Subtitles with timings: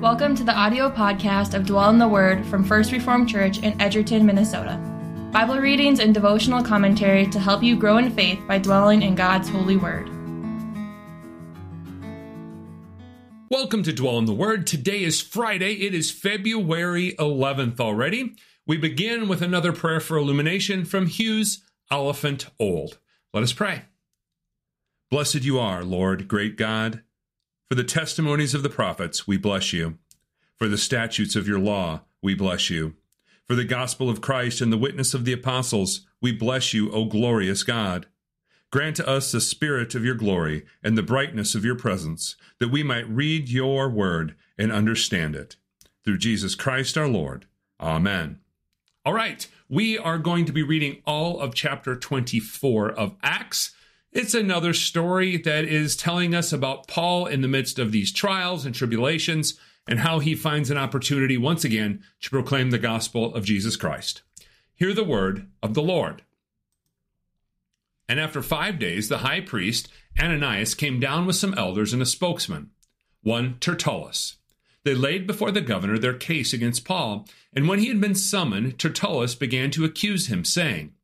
[0.00, 3.78] Welcome to the audio podcast of Dwell in the Word from First Reformed Church in
[3.78, 4.78] Edgerton, Minnesota.
[5.30, 9.50] Bible readings and devotional commentary to help you grow in faith by dwelling in God's
[9.50, 10.08] holy word.
[13.50, 14.66] Welcome to Dwell in the Word.
[14.66, 15.74] Today is Friday.
[15.74, 18.36] It is February 11th already.
[18.66, 22.98] We begin with another prayer for illumination from Hughes Oliphant Old.
[23.34, 23.82] Let us pray.
[25.10, 27.02] Blessed you are, Lord, great God.
[27.70, 29.98] For the testimonies of the prophets, we bless you.
[30.56, 32.96] For the statutes of your law, we bless you.
[33.46, 37.04] For the gospel of Christ and the witness of the apostles, we bless you, O
[37.04, 38.06] glorious God.
[38.72, 42.72] Grant to us the spirit of your glory and the brightness of your presence, that
[42.72, 45.54] we might read your word and understand it.
[46.04, 47.46] Through Jesus Christ our Lord.
[47.78, 48.40] Amen.
[49.04, 53.76] All right, we are going to be reading all of chapter 24 of Acts.
[54.12, 58.66] It's another story that is telling us about Paul in the midst of these trials
[58.66, 63.44] and tribulations and how he finds an opportunity once again to proclaim the gospel of
[63.44, 64.22] Jesus Christ.
[64.74, 66.22] Hear the word of the Lord.
[68.08, 69.88] And after five days, the high priest,
[70.20, 72.70] Ananias, came down with some elders and a spokesman,
[73.22, 74.38] one Tertullus.
[74.82, 78.76] They laid before the governor their case against Paul, and when he had been summoned,
[78.76, 80.94] Tertullus began to accuse him, saying,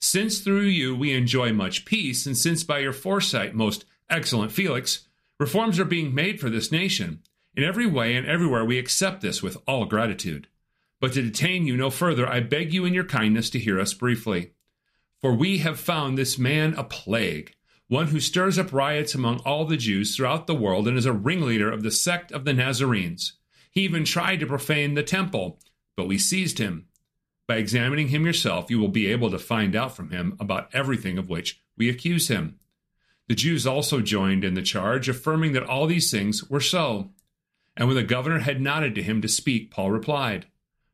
[0.00, 5.08] since through you we enjoy much peace, and since by your foresight, most excellent Felix,
[5.38, 7.22] reforms are being made for this nation,
[7.54, 10.48] in every way and everywhere we accept this with all gratitude.
[11.00, 13.94] But to detain you no further, I beg you in your kindness to hear us
[13.94, 14.52] briefly.
[15.20, 17.54] For we have found this man a plague,
[17.88, 21.12] one who stirs up riots among all the Jews throughout the world and is a
[21.12, 23.34] ringleader of the sect of the Nazarenes.
[23.70, 25.58] He even tried to profane the temple,
[25.96, 26.86] but we seized him
[27.46, 31.18] by examining him yourself, you will be able to find out from him about everything
[31.18, 32.58] of which we accuse him.
[33.28, 37.10] The Jews also joined in the charge, affirming that all these things were so.
[37.76, 40.46] And when the governor had nodded to him to speak, Paul replied,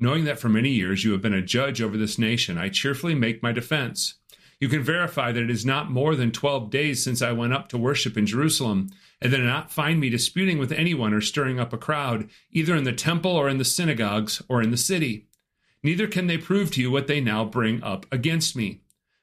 [0.00, 3.14] Knowing that for many years you have been a judge over this nation, I cheerfully
[3.14, 4.14] make my defense.
[4.60, 7.68] You can verify that it is not more than twelve days since I went up
[7.68, 8.88] to worship in Jerusalem,
[9.20, 12.84] and did not find me disputing with anyone or stirring up a crowd, either in
[12.84, 15.26] the temple or in the synagogues or in the city.
[15.84, 18.80] Neither can they prove to you what they now bring up against me.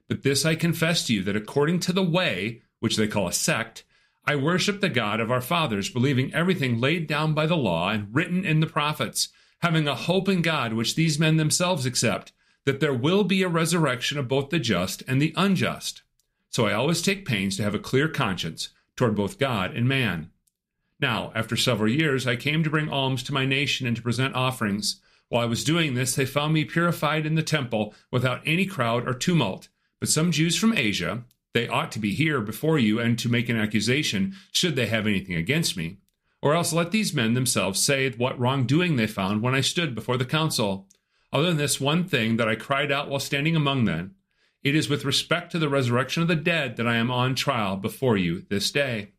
[0.08, 3.34] But this I confess to you that according to the way, which they call a
[3.34, 3.84] sect,
[4.26, 8.14] I worship the God of our fathers, believing everything laid down by the law and
[8.14, 9.30] written in the prophets,
[9.64, 12.32] having a hope in God which these men themselves accept,
[12.66, 16.04] that there will be a resurrection of both the just and the unjust.
[16.52, 20.30] So I always take pains to have a clear conscience toward both God and man.
[21.00, 24.36] Now, after several years, I came to bring alms to my nation and to present
[24.36, 25.00] offerings.
[25.32, 29.08] While I was doing this, they found me purified in the temple without any crowd
[29.08, 29.70] or tumult.
[30.02, 33.48] But some Jews from Asia, they ought to be here before you and to make
[33.48, 36.00] an accusation, should they have anything against me.
[36.42, 40.18] Or else let these men themselves say what wrongdoing they found when I stood before
[40.18, 40.90] the council.
[41.32, 44.16] Other than this one thing that I cried out while standing among them,
[44.64, 47.78] it is with respect to the resurrection of the dead that I am on trial
[47.78, 49.14] before you this day.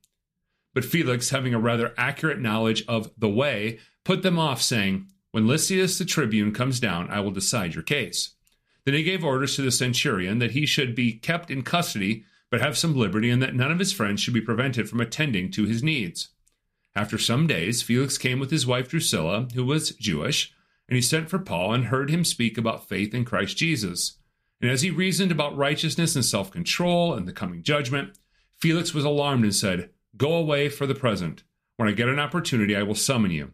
[0.75, 5.47] But Felix, having a rather accurate knowledge of the way, put them off, saying, when
[5.47, 8.35] Lysias the tribune comes down, I will decide your case.
[8.85, 12.61] Then he gave orders to the centurion that he should be kept in custody, but
[12.61, 15.65] have some liberty, and that none of his friends should be prevented from attending to
[15.65, 16.29] his needs.
[16.95, 20.53] After some days, Felix came with his wife Drusilla, who was Jewish,
[20.87, 24.19] and he sent for Paul and heard him speak about faith in Christ Jesus.
[24.61, 28.19] And as he reasoned about righteousness and self control and the coming judgment,
[28.61, 31.43] Felix was alarmed and said, Go away for the present.
[31.77, 33.53] When I get an opportunity, I will summon you.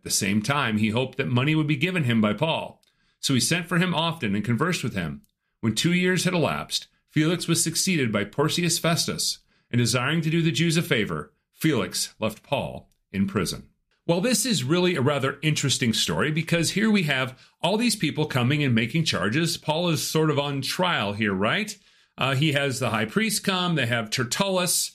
[0.00, 2.82] At the same time, he hoped that money would be given him by Paul.
[3.18, 5.20] So he sent for him often and conversed with him.
[5.60, 9.40] When two years had elapsed, Felix was succeeded by Porcius Festus,
[9.70, 13.68] and desiring to do the Jews a favor, Felix left Paul in prison.
[14.06, 18.24] Well, this is really a rather interesting story because here we have all these people
[18.24, 19.58] coming and making charges.
[19.58, 21.76] Paul is sort of on trial here, right?
[22.16, 24.92] Uh, he has the high priest come, they have Tertullus,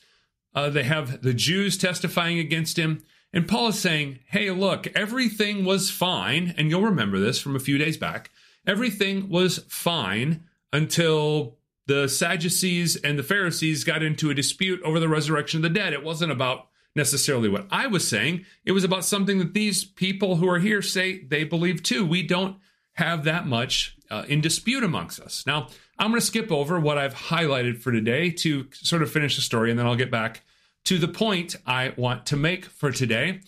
[0.55, 3.03] uh, they have the Jews testifying against him.
[3.35, 6.55] And Paul is saying, hey, look, everything was fine.
[6.57, 8.31] And you'll remember this from a few days back.
[8.65, 15.09] Everything was fine until the Sadducees and the Pharisees got into a dispute over the
[15.09, 15.91] resurrection of the dead.
[15.91, 20.37] It wasn't about necessarily what I was saying, it was about something that these people
[20.37, 22.05] who are here say they believe too.
[22.05, 22.55] We don't
[22.93, 25.43] have that much uh, in dispute amongst us.
[25.45, 25.67] Now,
[25.99, 29.41] I'm going to skip over what I've highlighted for today to sort of finish the
[29.41, 30.43] story, and then I'll get back
[30.85, 33.41] to the point I want to make for today.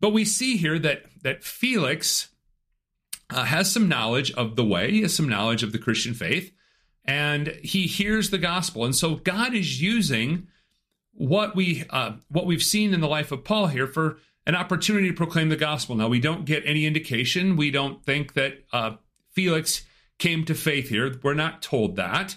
[0.00, 2.28] But we see here that that Felix
[3.30, 6.52] uh, has some knowledge of the way, he has some knowledge of the Christian faith,
[7.04, 8.84] and he hears the gospel.
[8.84, 10.48] And so God is using
[11.12, 15.08] what we uh, what we've seen in the life of Paul here for an opportunity
[15.08, 15.94] to proclaim the gospel.
[15.94, 17.56] Now, we don't get any indication.
[17.56, 18.92] We don't think that uh,
[19.32, 19.84] Felix
[20.18, 21.14] came to faith here.
[21.22, 22.36] We're not told that.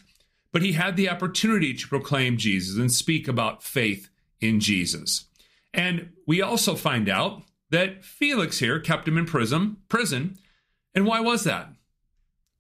[0.52, 4.10] But he had the opportunity to proclaim Jesus and speak about faith
[4.42, 5.26] in Jesus.
[5.74, 9.78] And we also find out that Felix here kept him in prison.
[9.88, 10.38] Prison,
[10.94, 11.70] and why was that?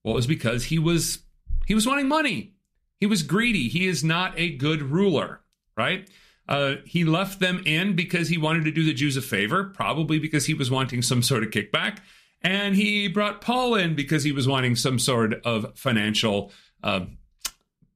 [0.03, 1.19] Well, it was because he was
[1.65, 2.53] he was wanting money.
[2.99, 3.67] He was greedy.
[3.67, 5.41] He is not a good ruler,
[5.75, 6.09] right?
[6.47, 10.19] Uh, he left them in because he wanted to do the Jews a favor, probably
[10.19, 11.99] because he was wanting some sort of kickback.
[12.41, 16.51] And he brought Paul in because he was wanting some sort of financial
[16.83, 17.05] uh,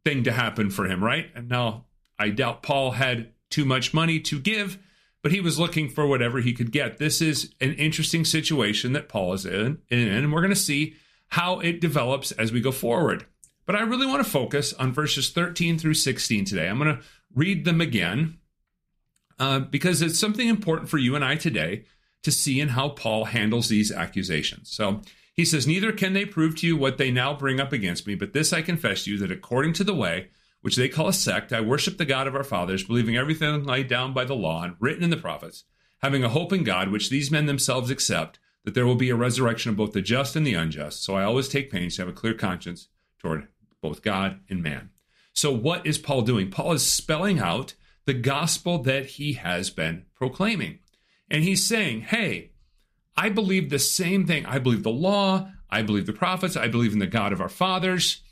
[0.04, 1.30] thing to happen for him, right?
[1.36, 1.86] And now
[2.18, 4.78] I doubt Paul had too much money to give,
[5.24, 6.98] but he was looking for whatever he could get.
[6.98, 10.96] This is an interesting situation that Paul is in, and we're going to see
[11.30, 13.26] how it develops as we go forward.
[13.66, 16.68] But I really want to focus on verses 13 through 16 today.
[16.68, 17.02] I'm going to
[17.34, 18.40] read them again
[19.40, 21.86] uh, because it's something important for you and I today
[22.24, 24.70] to see in how Paul handles these accusations.
[24.70, 25.02] So
[25.34, 28.16] he says, Neither can they prove to you what they now bring up against me,
[28.16, 30.28] but this I confess to you that according to the way,
[30.66, 33.88] which they call a sect, I worship the God of our fathers, believing everything laid
[33.88, 35.64] down by the law and written in the prophets,
[36.02, 39.16] having a hope in God, which these men themselves accept, that there will be a
[39.16, 41.04] resurrection of both the just and the unjust.
[41.04, 42.88] So I always take pains to have a clear conscience
[43.20, 43.48] toward
[43.80, 44.90] both God and man.
[45.34, 46.50] So, what is Paul doing?
[46.50, 47.76] Paul is spelling out
[48.06, 50.80] the gospel that he has been proclaiming.
[51.30, 52.54] And he's saying, hey,
[53.16, 54.48] I believe the same thing.
[54.48, 55.48] I believe the law.
[55.70, 56.58] I believe the prophets.
[56.58, 58.24] I believe in the God of our fathers.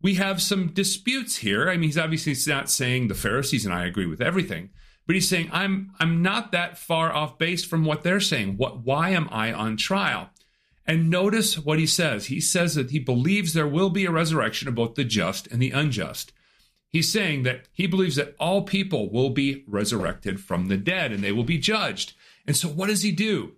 [0.00, 1.68] We have some disputes here.
[1.68, 4.70] I mean, he's obviously not saying the Pharisees and I agree with everything,
[5.06, 8.56] but he's saying I'm I'm not that far off base from what they're saying.
[8.56, 10.30] What why am I on trial?
[10.86, 12.26] And notice what he says.
[12.26, 15.60] He says that he believes there will be a resurrection of both the just and
[15.60, 16.32] the unjust.
[16.88, 21.22] He's saying that he believes that all people will be resurrected from the dead and
[21.22, 22.14] they will be judged.
[22.46, 23.52] And so, what does he do?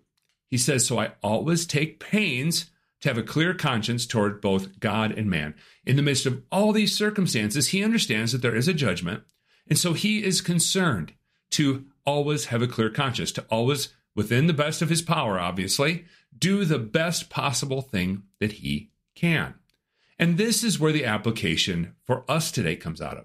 [0.48, 5.12] He says, So I always take pains to have a clear conscience toward both God
[5.12, 5.54] and man.
[5.84, 9.22] In the midst of all these circumstances, he understands that there is a judgment.
[9.68, 11.14] And so he is concerned
[11.50, 16.04] to always have a clear conscience, to always, within the best of his power, obviously,
[16.36, 19.54] do the best possible thing that he can.
[20.18, 23.24] And this is where the application for us today comes out of.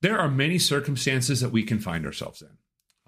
[0.00, 2.56] There are many circumstances that we can find ourselves in.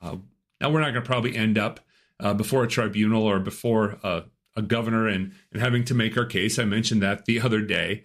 [0.01, 0.17] Uh,
[0.61, 1.81] now, we're not going to probably end up
[2.21, 4.23] uh, before a tribunal or before uh,
[4.57, 6.59] a governor and, and having to make our case.
[6.59, 8.05] I mentioned that the other day.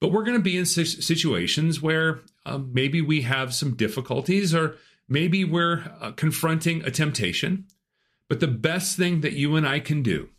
[0.00, 4.76] But we're going to be in situations where um, maybe we have some difficulties or
[5.08, 7.66] maybe we're uh, confronting a temptation.
[8.28, 10.30] But the best thing that you and I can do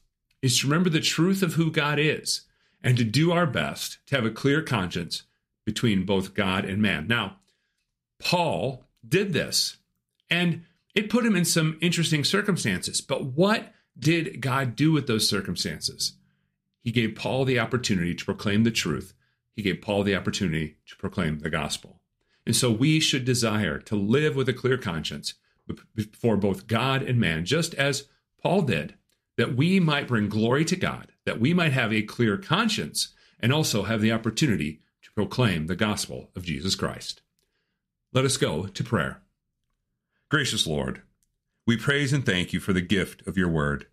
[0.41, 2.41] is to remember the truth of who God is
[2.83, 5.23] and to do our best to have a clear conscience
[5.65, 7.07] between both God and man.
[7.07, 7.37] Now,
[8.19, 9.77] Paul did this.
[10.29, 10.63] And
[10.95, 13.01] it put him in some interesting circumstances.
[13.01, 16.13] But what did God do with those circumstances?
[16.81, 19.13] He gave Paul the opportunity to proclaim the truth.
[19.55, 22.01] He gave Paul the opportunity to proclaim the gospel.
[22.45, 25.35] And so we should desire to live with a clear conscience
[25.95, 28.07] before both God and man, just as
[28.41, 28.95] Paul did,
[29.37, 33.53] that we might bring glory to God, that we might have a clear conscience, and
[33.53, 37.21] also have the opportunity to proclaim the gospel of Jesus Christ.
[38.11, 39.21] Let us go to prayer.
[40.29, 41.01] Gracious Lord,
[41.65, 43.87] we praise and thank you for the gift of your word.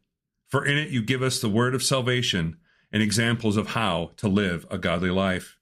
[0.48, 2.56] For in it you give us the word of salvation
[2.92, 5.56] and examples of how to live a godly life.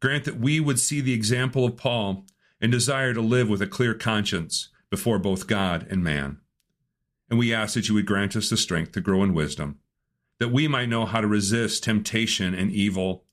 [0.00, 2.24] Grant that we would see the example of Paul
[2.60, 6.38] and desire to live with a clear conscience before both God and man.
[7.28, 9.78] And we ask that you would grant us the strength to grow in wisdom,
[10.38, 13.24] that we might know how to resist temptation and evil.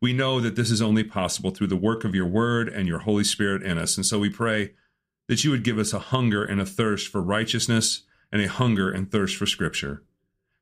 [0.00, 3.00] We know that this is only possible through the work of your word and your
[3.00, 3.96] Holy Spirit in us.
[3.96, 4.72] And so we pray
[5.28, 8.90] that you would give us a hunger and a thirst for righteousness and a hunger
[8.90, 10.02] and thirst for Scripture.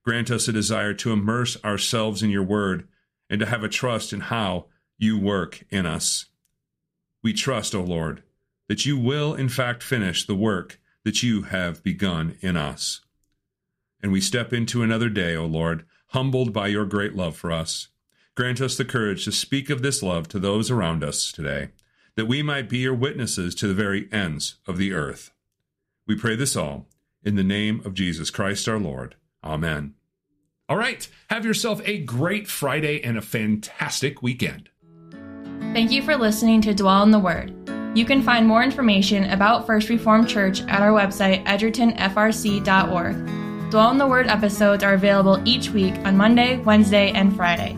[0.05, 2.89] Grant us a desire to immerse ourselves in your word
[3.31, 4.67] and to have a trust in how
[4.99, 6.27] you work in us.
[7.23, 8.23] We trust, O Lord,
[8.69, 13.01] that you will in fact finish the work that you have begun in us.
[14.03, 17.89] And we step into another day, O Lord, humbled by your great love for us.
[18.35, 21.69] Grant us the courage to speak of this love to those around us today
[22.17, 25.31] that we might be your witnesses to the very ends of the earth.
[26.07, 26.87] We pray this all
[27.25, 29.17] in the name of Jesus Christ our Lord.
[29.45, 29.95] Amen.
[30.69, 34.69] All right, have yourself a great Friday and a fantastic weekend.
[35.73, 37.53] Thank you for listening to Dwell in the Word.
[37.95, 43.71] You can find more information about First Reformed Church at our website, edgertonfrc.org.
[43.71, 47.77] Dwell in the Word episodes are available each week on Monday, Wednesday, and Friday.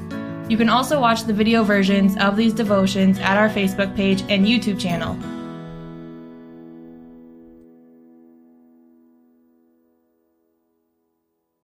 [0.49, 4.47] You can also watch the video versions of these devotions at our Facebook page and
[4.47, 5.17] YouTube channel.